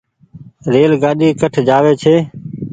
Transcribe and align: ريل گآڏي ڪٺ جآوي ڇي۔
ريل 0.71 0.93
گآڏي 1.03 1.29
ڪٺ 1.41 1.53
جآوي 1.67 1.93
ڇي۔ 2.01 2.15